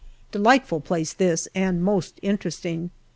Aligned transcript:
Delightful 0.31 0.79
place 0.81 1.13
this, 1.13 1.47
and 1.53 1.83
most 1.83 2.17
interesting. 2.23 2.89